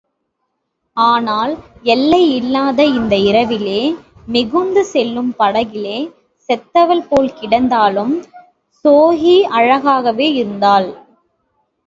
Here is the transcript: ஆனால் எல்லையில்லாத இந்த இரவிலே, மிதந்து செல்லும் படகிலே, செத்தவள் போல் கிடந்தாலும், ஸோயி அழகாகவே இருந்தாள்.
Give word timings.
ஆனால் 0.97 1.51
எல்லையில்லாத 1.83 2.85
இந்த 2.85 3.15
இரவிலே, 3.17 3.81
மிதந்து 4.25 4.85
செல்லும் 4.85 5.29
படகிலே, 5.39 5.99
செத்தவள் 6.49 7.03
போல் 7.09 7.31
கிடந்தாலும், 7.39 8.13
ஸோயி 8.85 9.37
அழகாகவே 9.51 10.33
இருந்தாள். 10.33 10.89